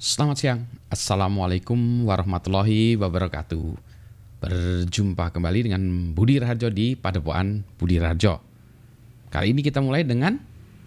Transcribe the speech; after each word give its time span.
Selamat 0.00 0.40
siang, 0.40 0.64
Assalamualaikum 0.88 1.76
warahmatullahi 2.08 2.96
wabarakatuh. 2.96 3.76
Berjumpa 4.40 5.28
kembali 5.28 5.68
dengan 5.68 6.16
Budi 6.16 6.40
Raharjo 6.40 6.72
di 6.72 6.96
Padepokan 6.96 7.60
Budi 7.76 8.00
Raharjo. 8.00 8.40
Kali 9.28 9.52
ini 9.52 9.60
kita 9.60 9.84
mulai 9.84 10.00
dengan 10.00 10.40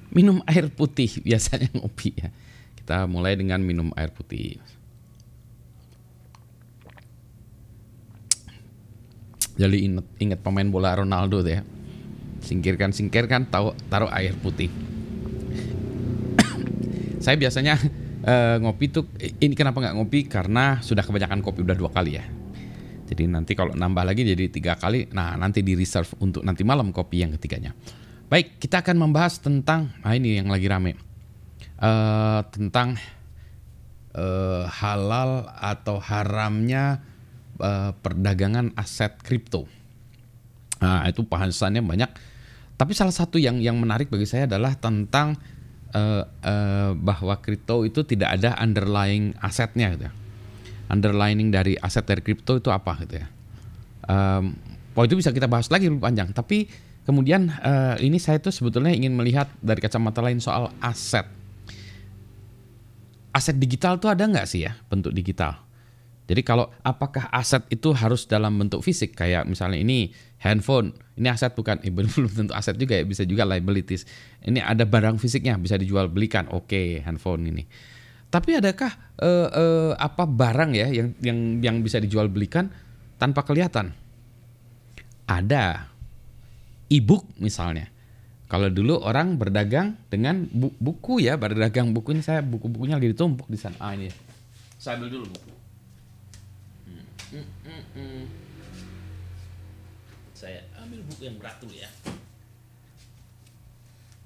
minum 0.10 0.41
air 0.49 0.65
putih. 0.73 1.13
Biasanya 1.29 1.70
ngopi 1.78 2.10
ya. 2.18 2.34
Kita 2.73 3.05
mulai 3.05 3.38
dengan 3.38 3.62
minum 3.62 3.94
air 3.94 4.10
putih. 4.10 4.57
Jadi 9.61 9.77
inget, 9.77 10.09
inget 10.17 10.39
pemain 10.41 10.65
bola 10.65 10.97
Ronaldo 10.97 11.45
tuh 11.45 11.53
ya. 11.53 11.61
Singkirkan, 12.41 12.89
singkirkan, 12.89 13.45
taruh, 13.45 13.77
taruh 13.93 14.09
air 14.09 14.33
putih. 14.41 14.73
Saya 17.21 17.38
biasanya 17.38 17.77
uh, 18.23 18.58
ngopi 18.63 18.85
tuh 18.90 19.05
ini 19.20 19.53
kenapa 19.53 19.84
nggak 19.84 19.95
ngopi? 19.95 20.20
Karena 20.27 20.80
sudah 20.80 21.04
kebanyakan 21.04 21.44
kopi 21.44 21.63
udah 21.63 21.77
dua 21.77 21.91
kali 21.91 22.18
ya. 22.18 22.26
Jadi 23.04 23.30
nanti 23.30 23.54
kalau 23.54 23.76
nambah 23.76 24.04
lagi 24.08 24.23
jadi 24.23 24.48
tiga 24.49 24.80
kali 24.80 25.12
nah 25.12 25.36
nanti 25.36 25.62
di 25.62 25.76
reserve 25.76 26.09
untuk 26.23 26.41
nanti 26.41 26.63
malam 26.63 26.90
kopi 26.96 27.22
yang 27.22 27.36
ketiganya. 27.36 27.76
Baik 28.32 28.58
kita 28.58 28.82
akan 28.82 28.98
membahas 28.98 29.38
tentang 29.44 29.91
nah 30.02 30.16
ini 30.16 30.40
yang 30.40 30.49
lagi 30.49 30.66
rame. 30.66 30.96
Uh, 31.84 32.41
tentang 32.49 32.96
uh, 34.16 34.66
halal 34.71 35.52
atau 35.60 35.99
haramnya 35.99 37.04
uh, 37.60 37.91
perdagangan 37.99 38.71
aset 38.80 39.20
kripto. 39.20 39.68
Nah 40.80 41.05
itu 41.08 41.27
bahasannya 41.27 41.84
banyak. 41.84 42.12
Tapi 42.74 42.91
salah 42.98 43.13
satu 43.13 43.38
yang 43.38 43.62
yang 43.62 43.77
menarik 43.77 44.10
bagi 44.10 44.26
saya 44.26 44.49
adalah 44.49 44.74
tentang 44.76 45.38
uh, 45.94 46.26
uh, 46.26 46.92
bahwa 46.98 47.40
kripto 47.40 47.88
itu 47.88 48.04
tidak 48.04 48.42
ada 48.42 48.58
underlying 48.60 49.34
asetnya 49.40 49.96
gitu 49.96 50.04
ya. 50.10 50.14
Underlying 50.92 51.50
dari 51.50 51.80
aset 51.80 52.04
dari 52.04 52.22
kripto 52.22 52.60
itu 52.60 52.70
apa 52.70 53.00
gitu 53.05 53.24
ya. 53.24 53.27
Um, 54.04 54.54
oh 54.94 55.04
itu 55.08 55.16
bisa 55.16 55.32
kita 55.32 55.48
bahas 55.48 55.72
lagi 55.72 55.88
lebih 55.88 56.04
panjang. 56.04 56.35
Tapi 56.35 56.68
kemudian 57.08 57.50
uh, 57.63 57.96
ini 58.04 58.20
saya 58.20 58.38
tuh 58.44 58.52
sebetulnya 58.52 58.91
ingin 58.91 59.16
melihat 59.16 59.48
dari 59.63 59.80
kacamata 59.80 60.20
lain 60.20 60.44
soal 60.44 60.70
aset. 60.84 61.26
Aset 63.34 63.57
digital 63.57 63.98
tuh 63.98 64.13
ada 64.13 64.28
nggak 64.28 64.45
sih 64.45 64.67
ya 64.67 64.78
bentuk 64.91 65.16
digital? 65.16 65.62
Jadi 66.23 66.41
kalau 66.41 66.71
apakah 66.88 67.27
aset 67.35 67.67
itu 67.67 67.91
harus 67.91 68.23
dalam 68.23 68.55
bentuk 68.55 68.79
fisik 68.79 69.11
kayak 69.11 69.43
misalnya 69.43 69.83
ini 69.83 70.16
handphone, 70.39 70.95
ini 71.19 71.27
aset 71.27 71.52
bukan, 71.52 71.83
eh, 71.83 71.91
belum 71.95 72.31
tentu 72.31 72.53
aset 72.55 72.79
juga 72.79 72.95
ya, 72.95 73.03
bisa 73.03 73.27
juga 73.27 73.43
liabilities. 73.43 74.07
Ini 74.44 74.63
ada 74.63 74.88
barang 74.88 75.19
fisiknya 75.19 75.59
bisa 75.59 75.75
dijual 75.75 76.07
belikan, 76.07 76.47
oke 76.47 76.71
okay, 76.71 76.88
handphone 77.03 77.44
ini. 77.47 77.63
Tapi 78.33 78.57
adakah 78.57 78.89
uh, 79.21 79.49
uh, 79.53 79.91
apa 79.94 80.25
barang 80.25 80.73
ya 80.73 80.89
yang 80.89 81.13
yang 81.21 81.39
yang 81.61 81.75
bisa 81.85 82.01
dijual 82.01 82.33
belikan 82.33 82.66
tanpa 83.21 83.45
kelihatan? 83.45 83.94
Ada 85.29 85.85
e-book 86.89 87.29
misalnya. 87.38 87.94
Kalau 88.49 88.73
dulu 88.73 89.01
orang 89.01 89.38
berdagang 89.38 90.01
dengan 90.09 90.49
bu 90.49 90.73
buku 90.81 91.21
ya, 91.25 91.38
berdagang 91.38 91.94
buku 91.94 92.17
ini 92.17 92.21
saya 92.25 92.41
buku-bukunya 92.41 92.97
lagi 92.97 93.13
ditumpuk 93.13 93.49
di 93.49 93.57
sana. 93.57 93.77
Ah 93.77 93.94
ini. 93.94 94.09
Saya 94.81 94.97
ambil 94.97 95.09
dulu 95.13 95.25
buku. 95.29 95.62
Saya 100.33 100.59
ambil 100.83 100.99
buku 101.07 101.21
yang 101.25 101.37
berat 101.39 101.57
dulu 101.63 101.73
ya. 101.73 101.89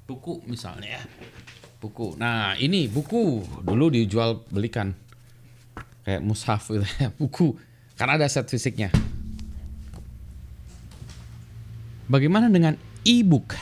Buku 0.07 0.33
misalnya 0.47 0.99
ya. 0.99 1.03
Buku. 1.77 2.17
Nah, 2.17 2.57
ini 2.57 2.89
buku 2.89 3.45
dulu 3.63 3.93
dijual 3.93 4.41
belikan 4.49 4.97
kayak 6.07 6.23
mushaf 6.23 6.71
gitu 6.73 6.87
ya, 6.97 7.13
buku. 7.21 7.55
Karena 7.99 8.17
ada 8.17 8.27
set 8.27 8.49
fisiknya. 8.49 8.89
Bagaimana 12.07 12.47
dengan 12.47 12.79
e-book? 13.03 13.53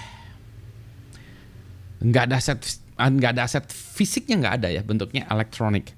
Nggak 2.05 2.23
ada 2.29 2.37
set 2.37 2.61
nggak 2.95 3.31
ada 3.35 3.43
aset 3.43 3.67
fisiknya 3.67 4.39
nggak 4.39 4.55
ada 4.63 4.69
ya 4.71 4.79
bentuknya 4.79 5.27
elektronik 5.27 5.91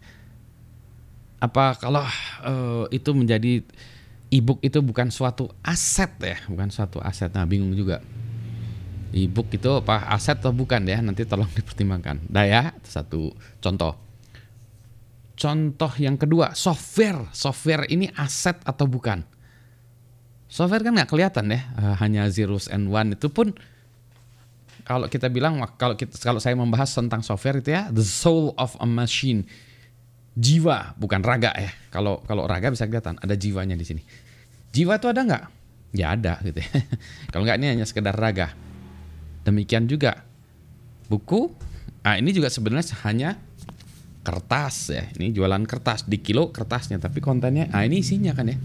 apa 1.37 1.77
kalau 1.77 2.01
uh, 2.43 2.85
itu 2.91 3.11
menjadi 3.15 3.63
e-book 4.27 4.59
itu 4.59 4.79
bukan 4.83 5.07
suatu 5.09 5.47
aset 5.63 6.11
ya, 6.19 6.37
bukan 6.51 6.67
suatu 6.69 6.99
aset. 6.99 7.31
Nah, 7.31 7.47
bingung 7.47 7.71
juga. 7.73 8.03
E-book 9.15 9.47
itu 9.55 9.71
apa 9.71 10.03
aset 10.11 10.37
atau 10.37 10.51
bukan 10.51 10.83
ya? 10.83 10.99
Nanti 10.99 11.23
tolong 11.23 11.47
dipertimbangkan. 11.57 12.27
Nah 12.27 12.43
ya, 12.43 12.75
satu 12.83 13.31
contoh. 13.63 13.95
Contoh 15.37 15.91
yang 16.01 16.17
kedua, 16.17 16.57
software. 16.57 17.29
Software 17.31 17.85
ini 17.87 18.09
aset 18.17 18.57
atau 18.65 18.89
bukan? 18.89 19.21
Software 20.49 20.81
kan 20.81 20.95
nggak 20.97 21.11
kelihatan 21.11 21.53
ya, 21.53 21.61
uh, 21.77 21.95
hanya 22.01 22.25
zeros 22.31 22.71
and 22.71 22.89
one 22.89 23.13
itu 23.13 23.27
pun 23.29 23.53
kalau 24.87 25.11
kita 25.11 25.27
bilang 25.27 25.59
kalau 25.75 25.99
kita 25.99 26.15
kalau 26.23 26.39
saya 26.39 26.55
membahas 26.55 26.87
tentang 26.95 27.19
software 27.19 27.59
itu 27.59 27.75
ya 27.75 27.91
the 27.91 28.01
soul 28.01 28.55
of 28.55 28.71
a 28.79 28.87
machine 28.87 29.43
jiwa 30.37 30.93
bukan 31.01 31.25
raga 31.25 31.49
ya. 31.57 31.73
Kalau 31.89 32.21
kalau 32.29 32.45
raga 32.45 32.69
bisa 32.69 32.85
kelihatan 32.85 33.17
ada 33.17 33.33
jiwanya 33.33 33.73
di 33.73 33.83
sini. 33.83 34.01
Jiwa 34.69 35.01
itu 35.01 35.09
ada 35.09 35.25
nggak? 35.25 35.43
Ya 35.97 36.13
ada 36.13 36.37
gitu 36.45 36.61
ya. 36.61 36.69
kalau 37.33 37.43
nggak 37.43 37.57
ini 37.57 37.67
hanya 37.73 37.85
sekedar 37.89 38.13
raga. 38.13 38.53
Demikian 39.41 39.89
juga 39.89 40.21
buku. 41.09 41.49
Ah 42.05 42.15
ini 42.15 42.31
juga 42.31 42.53
sebenarnya 42.53 42.93
hanya 43.09 43.41
kertas 44.21 44.93
ya. 44.93 45.03
Ini 45.17 45.33
jualan 45.33 45.65
kertas 45.65 46.05
di 46.05 46.21
kilo 46.21 46.53
kertasnya 46.53 47.01
tapi 47.01 47.17
kontennya 47.17 47.73
ah 47.73 47.81
ini 47.81 48.05
isinya 48.05 48.37
kan 48.37 48.53
ya. 48.53 48.57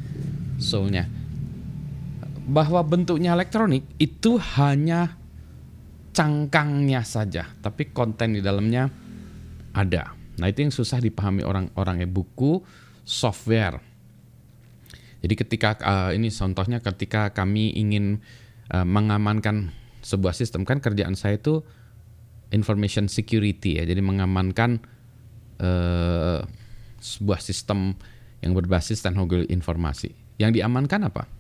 Soulnya 0.61 1.09
bahwa 2.43 2.83
bentuknya 2.83 3.33
elektronik 3.33 3.87
itu 4.03 4.37
hanya 4.59 5.15
cangkangnya 6.13 7.07
saja, 7.07 7.49
tapi 7.65 7.95
konten 7.95 8.37
di 8.37 8.45
dalamnya 8.45 8.91
ada. 9.73 10.22
Nah 10.41 10.49
itu 10.49 10.65
yang 10.65 10.73
susah 10.73 11.03
dipahami 11.03 11.45
orang-orang 11.45 12.05
ya 12.05 12.09
buku 12.09 12.63
software. 13.05 13.83
Jadi 15.23 15.35
ketika 15.39 15.79
uh, 15.83 16.11
ini 16.11 16.33
contohnya 16.33 16.83
ketika 16.83 17.31
kami 17.31 17.71
ingin 17.77 18.19
uh, 18.75 18.87
mengamankan 18.87 19.71
sebuah 20.03 20.35
sistem 20.35 20.67
kan 20.67 20.83
kerjaan 20.83 21.15
saya 21.15 21.39
itu 21.39 21.63
information 22.51 23.07
security 23.07 23.79
ya. 23.79 23.85
Jadi 23.87 24.03
mengamankan 24.03 24.83
uh, 25.63 26.43
sebuah 26.99 27.39
sistem 27.39 27.95
yang 28.43 28.53
berbasis 28.59 28.99
teknologi 28.99 29.47
informasi. 29.51 30.11
Yang 30.43 30.63
diamankan 30.63 31.07
apa? 31.07 31.31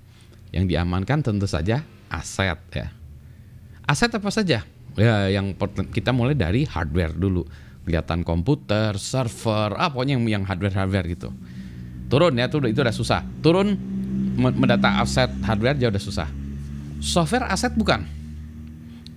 Yang 0.54 0.76
diamankan 0.76 1.26
tentu 1.26 1.50
saja 1.50 1.82
aset 2.06 2.60
ya. 2.70 2.94
Aset 3.82 4.14
apa 4.14 4.30
saja? 4.30 4.62
Ya 4.94 5.16
yang 5.32 5.56
kita 5.90 6.14
mulai 6.14 6.36
dari 6.36 6.68
hardware 6.68 7.16
dulu 7.16 7.42
kelihatan 7.82 8.22
komputer, 8.22 8.94
server, 8.98 9.74
ah 9.74 9.90
yang 10.06 10.22
yang 10.26 10.42
hardware-hardware 10.46 11.06
gitu. 11.10 11.30
Turun 12.06 12.36
ya, 12.36 12.46
itu 12.46 12.60
udah 12.60 12.94
susah. 12.94 13.24
Turun 13.40 13.74
mendata 14.36 15.00
aset 15.00 15.28
hardware 15.42 15.76
jauh 15.80 15.92
udah 15.92 16.02
susah. 16.02 16.28
Software 17.02 17.50
aset 17.50 17.74
bukan. 17.74 18.04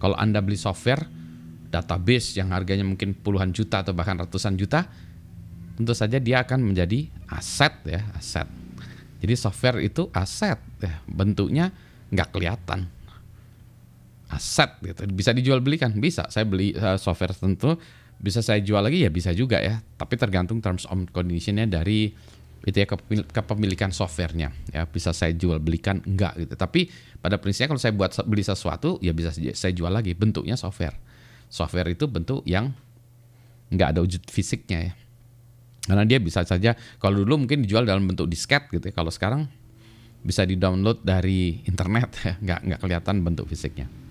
Kalau 0.01 0.17
Anda 0.17 0.41
beli 0.41 0.57
software 0.59 1.05
database 1.69 2.39
yang 2.39 2.55
harganya 2.55 2.87
mungkin 2.87 3.13
puluhan 3.15 3.51
juta 3.51 3.83
atau 3.83 3.91
bahkan 3.91 4.15
ratusan 4.15 4.55
juta, 4.55 4.87
tentu 5.75 5.91
saja 5.91 6.17
dia 6.17 6.41
akan 6.41 6.71
menjadi 6.71 7.11
aset 7.29 7.73
ya, 7.83 8.01
aset. 8.15 8.47
Jadi 9.19 9.33
software 9.35 9.83
itu 9.83 10.07
aset 10.15 10.59
ya, 10.79 11.03
bentuknya 11.09 11.71
nggak 12.11 12.29
kelihatan. 12.31 12.87
Aset 14.25 14.81
gitu. 14.81 15.05
Bisa 15.13 15.31
dijual 15.37 15.61
belikan? 15.61 15.93
Bisa. 15.95 16.25
Saya 16.33 16.49
beli 16.49 16.73
uh, 16.73 16.97
software 16.97 17.37
tentu 17.37 17.77
bisa 18.19 18.39
saya 18.39 18.63
jual 18.63 18.81
lagi? 18.81 19.03
Ya 19.03 19.11
bisa 19.11 19.31
juga 19.35 19.59
ya. 19.59 19.83
Tapi 19.99 20.15
tergantung 20.15 20.63
terms 20.63 20.87
of 20.87 21.07
conditionnya 21.11 21.67
dari 21.67 22.11
itu 22.65 22.77
ya 22.81 22.87
kepemilikan 23.29 23.93
softwarenya. 23.93 24.49
Ya 24.73 24.89
bisa 24.89 25.13
saya 25.13 25.35
jual 25.35 25.61
belikan? 25.61 26.01
Enggak 26.03 26.39
gitu. 26.41 26.53
Tapi 26.57 26.89
pada 27.21 27.37
prinsipnya 27.37 27.75
kalau 27.75 27.81
saya 27.81 27.93
buat 27.93 28.11
beli 28.25 28.41
sesuatu 28.41 28.97
ya 29.03 29.13
bisa 29.13 29.33
saya 29.33 29.71
jual 29.75 29.91
lagi. 29.91 30.17
Bentuknya 30.17 30.57
software. 30.57 30.97
Software 31.51 31.93
itu 31.93 32.09
bentuk 32.09 32.41
yang 32.47 32.73
enggak 33.69 33.95
ada 33.95 33.99
wujud 34.01 34.23
fisiknya 34.31 34.91
ya. 34.91 34.93
Karena 35.85 36.01
dia 36.01 36.17
bisa 36.17 36.41
saja 36.41 36.73
kalau 36.97 37.21
dulu 37.21 37.45
mungkin 37.45 37.61
dijual 37.61 37.85
dalam 37.85 38.09
bentuk 38.09 38.25
disket 38.25 38.65
gitu 38.73 38.89
ya. 38.89 38.93
Kalau 38.95 39.13
sekarang 39.13 39.45
bisa 40.25 40.41
di 40.41 40.57
download 40.57 41.05
dari 41.05 41.61
internet 41.69 42.09
ya. 42.25 42.33
Nggak 42.41 42.59
nggak 42.65 42.79
kelihatan 42.81 43.15
bentuk 43.21 43.45
fisiknya 43.45 44.04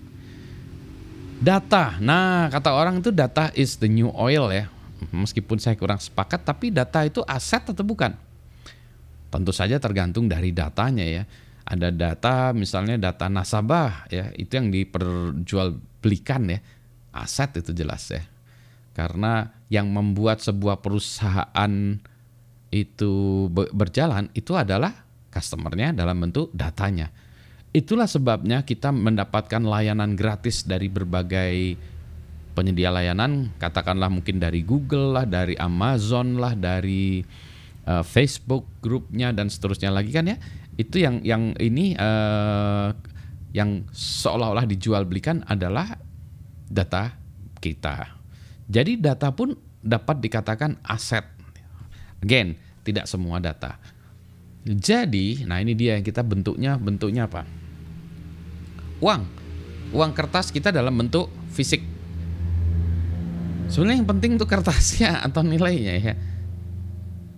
Data. 1.39 1.99
Nah, 1.99 2.47
kata 2.47 2.71
orang 2.71 3.03
itu 3.03 3.11
data 3.11 3.51
is 3.53 3.75
the 3.77 3.89
new 3.91 4.09
oil 4.15 4.49
ya. 4.49 4.71
Meskipun 5.11 5.59
saya 5.59 5.75
kurang 5.75 5.99
sepakat, 5.99 6.47
tapi 6.47 6.71
data 6.71 7.03
itu 7.03 7.21
aset 7.27 7.61
atau 7.67 7.85
bukan? 7.85 8.15
Tentu 9.29 9.51
saja 9.51 9.77
tergantung 9.77 10.31
dari 10.31 10.55
datanya 10.55 11.03
ya. 11.03 11.23
Ada 11.65 11.89
data, 11.91 12.53
misalnya 12.55 12.95
data 12.95 13.27
nasabah 13.27 14.07
ya, 14.07 14.31
itu 14.37 14.53
yang 14.55 14.71
diperjualbelikan 14.71 16.41
ya. 16.49 16.59
Aset 17.11 17.59
itu 17.59 17.75
jelas 17.75 18.07
ya. 18.09 18.23
Karena 18.95 19.51
yang 19.67 19.91
membuat 19.91 20.39
sebuah 20.39 20.79
perusahaan 20.79 21.73
itu 22.71 23.13
berjalan 23.51 24.31
itu 24.31 24.55
adalah 24.55 25.03
customernya 25.31 25.91
dalam 25.91 26.15
bentuk 26.15 26.51
datanya. 26.55 27.11
Itulah 27.75 28.07
sebabnya 28.07 28.63
kita 28.63 28.95
mendapatkan 28.95 29.59
layanan 29.59 30.15
gratis 30.15 30.63
dari 30.63 30.87
berbagai 30.87 31.75
penyedia 32.55 32.87
layanan, 32.87 33.51
katakanlah 33.59 34.07
mungkin 34.07 34.39
dari 34.39 34.63
Google 34.63 35.11
lah, 35.11 35.25
dari 35.27 35.59
Amazon 35.59 36.39
lah, 36.39 36.55
dari 36.55 37.19
uh, 37.83 37.99
Facebook 37.99 38.63
grupnya 38.79 39.35
dan 39.35 39.51
seterusnya 39.51 39.91
lagi 39.91 40.15
kan 40.15 40.23
ya. 40.23 40.39
Itu 40.79 41.03
yang 41.03 41.19
yang 41.27 41.51
ini 41.59 41.99
uh, 41.99 42.95
yang 43.51 43.83
seolah-olah 43.91 44.63
dijual 44.71 45.03
belikan 45.03 45.43
adalah 45.43 45.99
data 46.71 47.11
kita. 47.59 48.07
Jadi 48.71 49.03
data 49.03 49.35
pun 49.35 49.51
dapat 49.83 50.23
dikatakan 50.23 50.79
aset. 50.87 51.27
Again, 52.23 52.55
tidak 52.87 53.11
semua 53.11 53.43
data. 53.43 53.75
Jadi, 54.65 55.45
nah 55.45 55.61
ini 55.61 55.77
dia 55.77 55.99
yang 55.99 56.01
kita 56.07 56.25
bentuknya 56.25 56.79
bentuknya 56.79 57.29
apa? 57.29 57.64
Uang. 59.05 59.21
Uang 59.93 60.11
kertas 60.17 60.49
kita 60.49 60.73
dalam 60.73 60.97
bentuk 60.97 61.29
fisik. 61.53 61.85
Sebenarnya 63.69 64.01
yang 64.01 64.09
penting 64.09 64.41
itu 64.41 64.49
kertasnya 64.49 65.19
atau 65.29 65.45
nilainya 65.45 65.93
ya. 66.01 66.13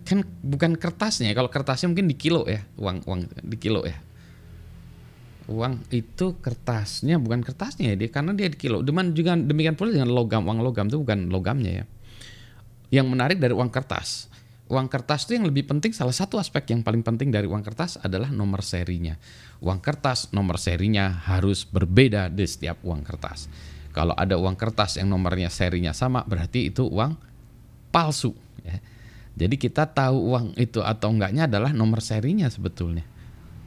Kan 0.07 0.23
bukan 0.23 0.79
kertasnya. 0.79 1.35
Kalau 1.35 1.51
kertasnya 1.51 1.91
mungkin 1.91 2.07
di 2.07 2.15
kilo 2.15 2.47
ya, 2.47 2.63
uang 2.79 3.03
uang 3.03 3.19
di 3.43 3.57
kilo 3.59 3.83
ya. 3.83 3.99
Uang 5.51 5.83
itu 5.91 6.39
kertasnya 6.39 7.19
bukan 7.19 7.43
kertasnya 7.43 7.91
ya 7.91 7.95
dia 7.99 8.09
karena 8.15 8.31
dia 8.31 8.47
di 8.47 8.55
kilo. 8.55 8.79
Deman 8.79 9.11
juga 9.11 9.35
demikian 9.35 9.75
pula 9.75 9.91
dengan 9.91 10.15
logam. 10.15 10.47
Uang 10.47 10.63
logam 10.63 10.87
itu 10.87 11.03
bukan 11.03 11.27
logamnya 11.27 11.83
ya. 11.83 11.85
Yang 12.95 13.07
menarik 13.11 13.37
dari 13.43 13.51
uang 13.51 13.67
kertas 13.67 14.31
uang 14.67 14.87
kertas 14.91 15.23
itu 15.27 15.39
yang 15.39 15.47
lebih 15.47 15.67
penting 15.67 15.95
salah 15.95 16.15
satu 16.15 16.35
aspek 16.39 16.75
yang 16.75 16.83
paling 16.83 17.03
penting 17.03 17.31
dari 17.31 17.47
uang 17.47 17.63
kertas 17.63 17.99
adalah 18.03 18.31
nomor 18.31 18.63
serinya. 18.63 19.15
Uang 19.63 19.79
kertas 19.79 20.31
nomor 20.35 20.59
serinya 20.59 21.23
harus 21.27 21.63
berbeda 21.63 22.27
di 22.27 22.43
setiap 22.43 22.83
uang 22.83 23.01
kertas. 23.03 23.47
Kalau 23.95 24.13
ada 24.13 24.37
uang 24.37 24.53
kertas 24.53 25.01
yang 25.01 25.09
nomornya 25.09 25.49
serinya 25.49 25.95
sama 25.95 26.21
berarti 26.27 26.69
itu 26.69 26.85
uang 26.85 27.17
palsu 27.89 28.35
ya. 28.61 28.77
Jadi 29.37 29.55
kita 29.57 29.85
tahu 29.89 30.33
uang 30.33 30.45
itu 30.57 30.81
atau 30.81 31.13
enggaknya 31.13 31.45
adalah 31.45 31.69
nomor 31.73 32.01
serinya 32.01 32.49
sebetulnya. 32.49 33.05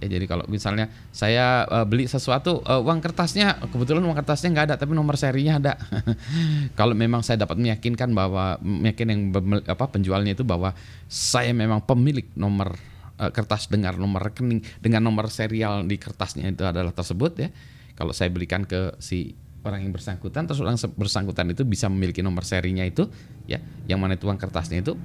Ya, 0.00 0.16
jadi 0.16 0.24
kalau 0.24 0.48
misalnya 0.48 0.88
saya 1.12 1.68
uh, 1.68 1.84
beli 1.84 2.08
sesuatu 2.08 2.64
uh, 2.64 2.80
uang 2.80 3.04
kertasnya 3.04 3.60
kebetulan 3.68 4.00
uang 4.00 4.16
kertasnya 4.16 4.48
nggak 4.48 4.66
ada 4.72 4.76
tapi 4.80 4.96
nomor 4.96 5.20
serinya 5.20 5.60
ada. 5.60 5.76
kalau 6.80 6.96
memang 6.96 7.20
saya 7.20 7.44
dapat 7.44 7.60
meyakinkan 7.60 8.16
bahwa 8.16 8.56
meyakin 8.64 9.12
yang 9.12 9.20
apa 9.68 9.84
penjualnya 9.92 10.32
itu 10.32 10.40
bahwa 10.40 10.72
saya 11.04 11.52
memang 11.52 11.84
pemilik 11.84 12.24
nomor 12.32 12.80
uh, 13.20 13.28
kertas 13.28 13.68
dengan 13.68 13.92
nomor 14.00 14.32
rekening 14.32 14.64
dengan 14.80 15.04
nomor 15.04 15.28
serial 15.28 15.84
di 15.84 16.00
kertasnya 16.00 16.48
itu 16.48 16.64
adalah 16.64 16.96
tersebut 16.96 17.32
ya. 17.36 17.52
Kalau 17.92 18.16
saya 18.16 18.32
belikan 18.32 18.64
ke 18.64 18.96
si 19.04 19.36
orang 19.60 19.84
yang 19.84 19.92
bersangkutan 19.92 20.48
terus 20.48 20.64
orang 20.64 20.80
bersangkutan 20.96 21.52
itu 21.52 21.68
bisa 21.68 21.92
memiliki 21.92 22.24
nomor 22.24 22.48
serinya 22.48 22.80
itu 22.80 23.04
ya 23.44 23.60
yang 23.84 24.00
mana 24.00 24.16
itu 24.16 24.24
uang 24.24 24.40
kertasnya 24.40 24.80
itu 24.80 24.96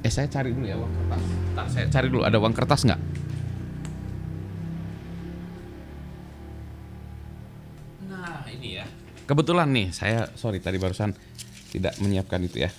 eh 0.00 0.08
saya 0.08 0.32
cari 0.32 0.56
dulu 0.56 0.64
ya 0.64 0.80
uang 0.80 0.88
kertas. 0.88 1.22
Ntar 1.52 1.66
saya 1.68 1.86
cari 1.92 2.08
dulu 2.08 2.22
ada 2.24 2.40
uang 2.40 2.54
kertas 2.56 2.80
nggak? 2.88 3.25
Kebetulan 9.26 9.74
nih, 9.74 9.90
saya 9.90 10.30
sorry 10.38 10.62
tadi 10.62 10.78
barusan 10.78 11.10
tidak 11.74 11.98
menyiapkan 11.98 12.38
itu 12.46 12.62
ya. 12.62 12.70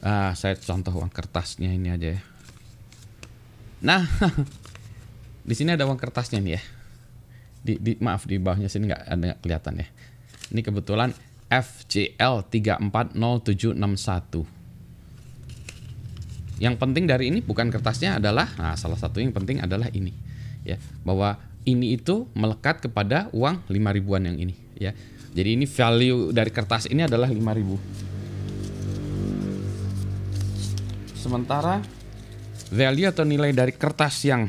Ah, 0.00 0.32
saya 0.32 0.56
contoh 0.56 0.96
uang 0.96 1.12
kertasnya 1.12 1.68
ini 1.70 1.92
aja 1.92 2.16
ya. 2.16 2.20
Nah, 3.84 4.02
di 5.48 5.54
sini 5.54 5.76
ada 5.76 5.86
uang 5.86 6.00
kertasnya 6.00 6.42
nih 6.42 6.52
ya. 6.58 6.62
Di, 7.60 7.76
di 7.76 7.92
maaf 8.00 8.24
di 8.24 8.40
bawahnya 8.40 8.72
sini 8.72 8.88
nggak 8.88 9.02
ada 9.06 9.36
gak 9.36 9.40
kelihatan 9.44 9.84
ya. 9.84 9.86
Ini 10.50 10.60
kebetulan 10.64 11.12
FCL 11.46 12.48
340761. 12.48 14.60
Yang 16.60 16.76
penting 16.76 17.08
dari 17.08 17.32
ini 17.32 17.40
bukan 17.40 17.72
kertasnya 17.72 18.20
adalah, 18.20 18.52
nah 18.60 18.76
salah 18.76 19.00
satu 19.00 19.16
yang 19.22 19.32
penting 19.32 19.64
adalah 19.64 19.88
ini 19.96 20.12
ya 20.60 20.76
bahwa 21.04 21.40
ini 21.68 21.96
itu 21.96 22.24
melekat 22.32 22.80
kepada 22.80 23.28
uang 23.36 23.60
5 23.68 23.96
ribuan 23.96 24.24
yang 24.24 24.36
ini 24.40 24.54
ya. 24.76 24.96
Jadi 25.30 25.54
ini 25.54 25.66
value 25.68 26.34
dari 26.34 26.50
kertas 26.50 26.90
ini 26.90 27.06
adalah 27.06 27.30
5 27.30 27.36
ribu. 27.58 27.76
Sementara 31.14 31.84
value 32.72 33.06
atau 33.06 33.28
nilai 33.28 33.52
dari 33.52 33.76
kertas 33.76 34.24
yang 34.24 34.48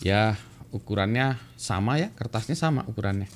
ya 0.00 0.38
ukurannya 0.70 1.36
sama 1.58 1.98
ya, 1.98 2.14
kertasnya 2.14 2.54
sama 2.54 2.86
ukurannya. 2.86 3.26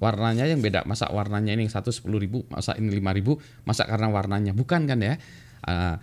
Warnanya 0.00 0.48
yang 0.48 0.58
beda, 0.58 0.82
masa 0.88 1.12
warnanya 1.12 1.54
ini 1.54 1.68
yang 1.68 1.74
satu 1.76 1.94
sepuluh 1.94 2.18
ribu, 2.18 2.42
masa 2.50 2.74
ini 2.74 2.90
lima 2.90 3.14
ribu, 3.14 3.38
masa 3.62 3.86
karena 3.86 4.10
warnanya 4.10 4.50
bukan 4.50 4.88
kan 4.88 4.98
ya? 4.98 5.14
Uh, 5.62 5.94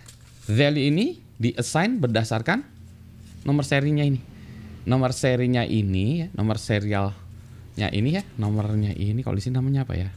value 0.47 0.87
ini 0.87 1.19
di 1.35 1.51
assign 1.57 1.99
berdasarkan 1.99 2.63
nomor 3.43 3.67
serinya 3.67 4.05
ini 4.05 4.38
nomor 4.87 5.11
serinya 5.11 5.67
ini 5.67 6.23
ya, 6.23 6.27
nomor 6.35 6.61
serialnya 6.61 7.87
ini 7.91 8.19
ya, 8.19 8.23
nomornya 8.39 8.95
ini 8.95 9.19
kalau 9.23 9.35
di 9.35 9.43
sini 9.43 9.59
namanya 9.59 9.83
apa 9.83 9.95
ya? 9.97 10.09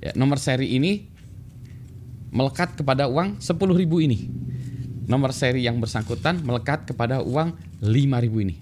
Ya, 0.00 0.16
nomor 0.16 0.40
seri 0.40 0.72
ini 0.72 1.04
melekat 2.32 2.80
kepada 2.80 3.04
uang 3.04 3.36
10.000 3.36 4.06
ini. 4.08 4.18
Nomor 5.04 5.36
seri 5.36 5.66
yang 5.66 5.76
bersangkutan 5.76 6.40
melekat 6.40 6.88
kepada 6.88 7.20
uang 7.20 7.52
5.000 7.84 8.44
ini. 8.48 8.56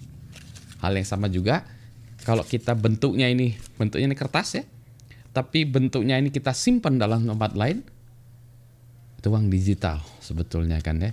Hal 0.83 0.95
yang 0.95 1.07
sama 1.07 1.31
juga 1.31 1.63
kalau 2.27 2.43
kita 2.43 2.75
bentuknya 2.75 3.31
ini, 3.31 3.55
bentuknya 3.79 4.11
ini 4.11 4.17
kertas 4.19 4.59
ya. 4.59 4.63
Tapi 5.31 5.63
bentuknya 5.63 6.19
ini 6.19 6.27
kita 6.27 6.51
simpan 6.51 6.99
dalam 6.99 7.23
tempat 7.23 7.55
lain. 7.55 7.87
Itu 9.15 9.31
uang 9.31 9.47
digital 9.47 10.03
sebetulnya 10.19 10.83
kan 10.83 10.99
ya. 10.99 11.11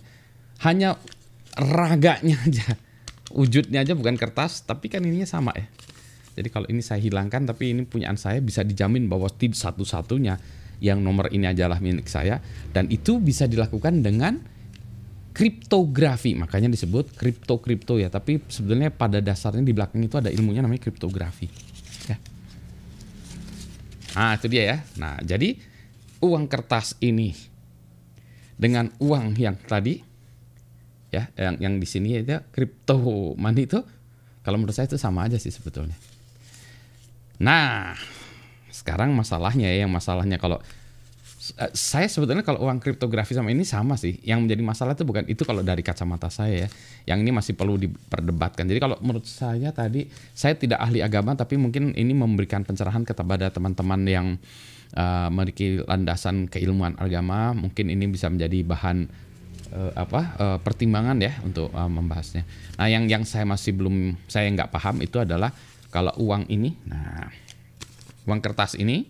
Hanya 0.66 0.98
raganya 1.54 2.34
aja 2.42 2.85
wujudnya 3.34 3.82
aja 3.82 3.96
bukan 3.98 4.14
kertas 4.14 4.62
tapi 4.62 4.86
kan 4.92 5.02
ininya 5.02 5.26
sama 5.26 5.54
ya. 5.56 5.66
Jadi 6.36 6.48
kalau 6.52 6.68
ini 6.68 6.84
saya 6.84 7.00
hilangkan 7.00 7.48
tapi 7.48 7.72
ini 7.72 7.82
punyaan 7.88 8.20
saya 8.20 8.44
bisa 8.44 8.60
dijamin 8.60 9.08
bahwa 9.08 9.32
tidak 9.32 9.56
satu-satunya 9.56 10.36
yang 10.84 11.00
nomor 11.00 11.32
ini 11.32 11.48
adalah 11.48 11.80
milik 11.80 12.06
saya. 12.06 12.44
Dan 12.70 12.92
itu 12.92 13.16
bisa 13.16 13.48
dilakukan 13.48 14.04
dengan 14.04 14.36
kriptografi. 15.32 16.36
Makanya 16.36 16.68
disebut 16.68 17.16
kripto 17.16 17.56
kripto 17.64 17.96
ya. 17.96 18.12
Tapi 18.12 18.44
sebenarnya 18.52 18.92
pada 18.92 19.24
dasarnya 19.24 19.64
di 19.64 19.72
belakang 19.72 20.04
itu 20.04 20.20
ada 20.20 20.28
ilmunya 20.28 20.60
namanya 20.60 20.84
kriptografi. 20.84 21.48
Ya. 22.04 22.20
Nah 24.12 24.36
itu 24.36 24.46
dia 24.52 24.62
ya. 24.76 24.78
Nah 25.00 25.16
jadi 25.24 25.56
uang 26.20 26.44
kertas 26.52 27.00
ini 27.00 27.32
dengan 28.56 28.92
uang 29.00 29.36
yang 29.36 29.56
tadi 29.56 30.00
ya 31.16 31.32
yang 31.40 31.56
yang 31.56 31.74
di 31.80 31.88
sini 31.88 32.20
ya 32.20 32.44
crypto 32.52 33.32
money 33.40 33.64
itu 33.64 33.80
kalau 34.46 34.62
menurut 34.62 34.78
saya 34.78 34.86
itu 34.86 34.94
sama 34.94 35.26
aja 35.26 35.34
sih 35.42 35.50
sebetulnya. 35.50 35.98
Nah, 37.42 37.98
sekarang 38.70 39.10
masalahnya 39.10 39.66
ya 39.66 39.82
yang 39.82 39.90
masalahnya 39.90 40.38
kalau 40.38 40.62
eh, 41.58 41.72
saya 41.74 42.06
sebetulnya 42.06 42.46
kalau 42.46 42.62
uang 42.62 42.78
kriptografi 42.78 43.34
sama 43.34 43.50
ini 43.50 43.66
sama 43.66 43.98
sih. 43.98 44.22
Yang 44.22 44.46
menjadi 44.46 44.62
masalah 44.62 44.94
itu 44.94 45.02
bukan 45.02 45.26
itu 45.26 45.42
kalau 45.42 45.66
dari 45.66 45.82
kacamata 45.82 46.30
saya 46.30 46.62
ya. 46.62 46.68
Yang 47.10 47.18
ini 47.26 47.30
masih 47.34 47.58
perlu 47.58 47.74
diperdebatkan. 47.74 48.70
Jadi 48.70 48.78
kalau 48.78 48.94
menurut 49.02 49.26
saya 49.26 49.74
tadi 49.74 50.06
saya 50.30 50.54
tidak 50.54 50.78
ahli 50.78 51.02
agama 51.02 51.34
tapi 51.34 51.58
mungkin 51.58 51.90
ini 51.98 52.14
memberikan 52.14 52.62
pencerahan 52.62 53.02
kepada 53.02 53.50
teman-teman 53.50 54.00
yang 54.06 54.26
uh, 54.94 55.26
memiliki 55.26 55.82
landasan 55.82 56.46
keilmuan 56.46 56.94
agama. 57.02 57.50
Mungkin 57.50 57.90
ini 57.90 58.06
bisa 58.06 58.30
menjadi 58.30 58.62
bahan 58.62 59.26
uh, 59.72 59.92
apa 59.96 60.20
uh, 60.38 60.58
pertimbangan 60.60 61.18
ya 61.18 61.32
untuk 61.42 61.72
uh, 61.72 61.90
membahasnya. 61.90 62.44
Nah, 62.78 62.86
yang 62.86 63.08
yang 63.10 63.22
saya 63.26 63.46
masih 63.48 63.74
belum 63.74 64.14
saya 64.26 64.50
nggak 64.52 64.70
paham 64.70 65.02
itu 65.02 65.18
adalah 65.18 65.50
kalau 65.90 66.12
uang 66.20 66.50
ini, 66.52 66.76
nah 66.84 67.30
uang 68.26 68.42
kertas 68.42 68.76
ini 68.76 69.06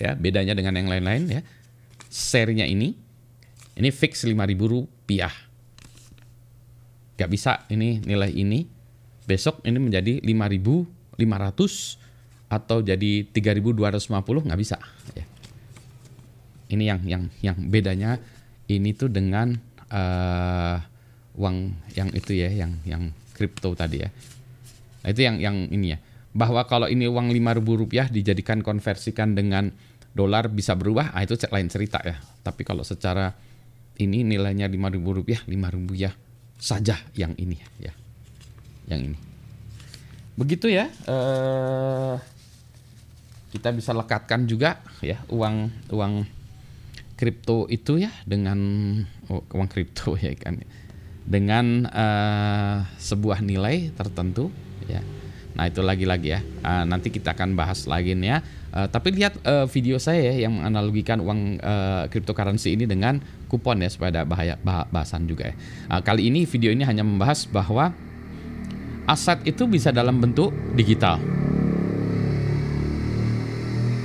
ya 0.00 0.16
bedanya 0.16 0.56
dengan 0.56 0.78
yang 0.78 0.88
lain-lain 0.88 1.22
ya. 1.28 1.42
Serinya 2.12 2.64
ini 2.68 2.92
ini 3.76 3.88
fix 3.90 4.24
5000 4.24 4.36
rupiah. 4.68 5.32
Gak 7.16 7.30
bisa 7.30 7.64
ini 7.70 8.02
nilai 8.02 8.32
ini 8.32 8.66
besok 9.22 9.62
ini 9.62 9.78
menjadi 9.78 10.18
5500 10.24 11.22
atau 12.52 12.84
jadi 12.84 13.24
3250 13.32 14.46
nggak 14.48 14.60
bisa 14.60 14.76
ya. 15.16 15.24
Ini 16.72 16.84
yang 16.88 17.00
yang 17.04 17.22
yang 17.40 17.56
bedanya 17.68 18.20
ini 18.78 18.96
tuh 18.96 19.12
dengan 19.12 19.52
uh, 19.90 20.76
uang 21.36 21.56
yang 21.96 22.08
itu 22.14 22.36
ya, 22.36 22.48
yang 22.52 22.78
yang 22.86 23.12
kripto 23.36 23.72
tadi 23.76 24.04
ya. 24.04 24.08
Nah, 25.02 25.08
itu 25.10 25.20
yang 25.24 25.36
yang 25.42 25.56
ini 25.68 25.96
ya. 25.96 25.98
bahwa 26.32 26.64
kalau 26.64 26.88
ini 26.88 27.04
uang 27.04 27.28
lima 27.28 27.52
ribu 27.52 27.76
rupiah 27.76 28.08
dijadikan 28.08 28.64
konversikan 28.64 29.36
dengan 29.36 29.68
dolar 30.16 30.48
bisa 30.48 30.72
berubah, 30.72 31.12
ah 31.12 31.20
itu 31.20 31.36
lain 31.36 31.68
cerita 31.68 32.00
ya. 32.00 32.16
Tapi 32.40 32.64
kalau 32.64 32.80
secara 32.84 33.36
ini 34.00 34.24
nilainya 34.24 34.68
lima 34.68 34.88
ribu 34.88 35.12
rupiah, 35.12 35.44
lima 35.44 35.68
ribu 35.68 35.92
ya 35.92 36.12
saja 36.56 36.96
yang 37.12 37.36
ini 37.36 37.60
ya, 37.76 37.92
yang 38.88 39.12
ini. 39.12 39.18
Begitu 40.40 40.72
ya. 40.72 40.88
Uh, 41.04 42.16
kita 43.52 43.68
bisa 43.68 43.92
lekatkan 43.92 44.48
juga 44.48 44.80
ya 45.04 45.20
uang 45.28 45.68
uang 45.92 46.24
kripto 47.22 47.70
itu 47.70 48.02
ya 48.02 48.10
dengan 48.26 48.58
oh, 49.30 49.46
uang 49.54 49.70
kripto 49.70 50.18
ya 50.24 50.34
kan 50.34 50.58
dengan 51.22 51.86
uh, 51.86 52.82
sebuah 52.98 53.46
nilai 53.46 53.94
tertentu 53.94 54.50
ya 54.90 54.98
Nah 55.52 55.68
itu 55.68 55.84
lagi-lagi 55.84 56.28
ya. 56.32 56.40
Uh, 56.64 56.84
nanti 56.88 57.12
kita 57.12 57.36
akan 57.36 57.52
bahas 57.52 57.84
lagi 57.84 58.16
nih 58.16 58.28
ya. 58.32 58.38
Uh, 58.72 58.88
tapi 58.88 59.12
lihat 59.12 59.36
uh, 59.44 59.68
video 59.68 60.00
saya 60.00 60.32
ya 60.32 60.48
yang 60.48 60.56
menganalogikan 60.56 61.20
uang 61.20 61.60
uh, 61.60 62.08
cryptocurrency 62.08 62.72
ini 62.72 62.88
dengan 62.88 63.20
kupon 63.52 63.84
ya 63.84 63.92
supaya 63.92 64.16
ada 64.16 64.22
bahaya 64.24 64.56
bah 64.64 64.88
bahasan 64.88 65.28
juga 65.28 65.52
ya. 65.52 65.54
Uh, 65.92 66.00
kali 66.00 66.32
ini 66.32 66.48
video 66.48 66.72
ini 66.72 66.88
hanya 66.88 67.04
membahas 67.04 67.44
bahwa 67.44 67.92
aset 69.04 69.44
itu 69.44 69.68
bisa 69.68 69.92
dalam 69.92 70.24
bentuk 70.24 70.56
digital. 70.72 71.20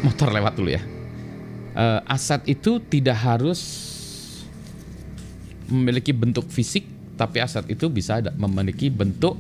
Motor 0.04 0.36
lewat 0.36 0.54
dulu 0.60 0.72
ya. 0.76 0.97
Uh, 1.78 2.02
aset 2.10 2.42
itu 2.50 2.82
tidak 2.82 3.22
harus 3.22 3.62
memiliki 5.70 6.10
bentuk 6.10 6.50
fisik, 6.50 6.90
tapi 7.14 7.38
aset 7.38 7.70
itu 7.70 7.86
bisa 7.94 8.18
memiliki 8.34 8.90
bentuk 8.90 9.38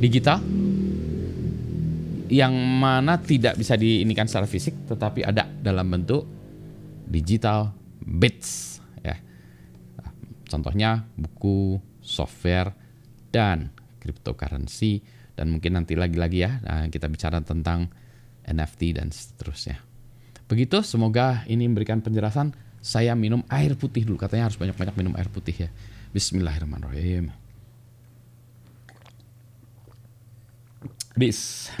digital 0.00 0.40
yang 2.32 2.56
mana 2.56 3.20
tidak 3.20 3.60
bisa 3.60 3.76
diinikan 3.76 4.24
secara 4.24 4.48
fisik 4.48 4.72
tetapi 4.88 5.20
ada 5.20 5.44
dalam 5.60 5.84
bentuk 5.92 6.24
digital 7.04 7.76
bits 8.00 8.80
ya. 9.04 9.20
Contohnya 10.48 11.04
buku, 11.12 11.76
software 12.00 12.72
dan 13.28 13.68
cryptocurrency 14.00 15.04
dan 15.36 15.52
mungkin 15.52 15.76
nanti 15.76 15.92
lagi-lagi 15.92 16.38
ya 16.40 16.56
nah, 16.64 16.88
kita 16.88 17.12
bicara 17.12 17.44
tentang 17.44 17.92
NFT 18.48 18.96
dan 18.96 19.12
seterusnya. 19.12 19.91
Begitu, 20.52 20.84
semoga 20.84 21.48
ini 21.48 21.64
memberikan 21.64 22.04
penjelasan. 22.04 22.52
Saya 22.84 23.16
minum 23.16 23.40
air 23.48 23.72
putih 23.72 24.04
dulu, 24.04 24.20
katanya 24.20 24.52
harus 24.52 24.60
banyak-banyak 24.60 24.92
minum 25.00 25.16
air 25.16 25.32
putih 25.32 25.64
ya. 25.64 25.72
Bismillahirrahmanirrahim. 26.12 27.32
Bis. 31.16 31.72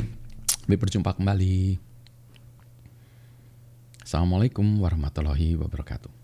Sampai 0.48 0.80
berjumpa 0.80 1.12
kembali. 1.12 1.76
Assalamualaikum 4.00 4.64
warahmatullahi 4.80 5.52
wabarakatuh. 5.60 6.21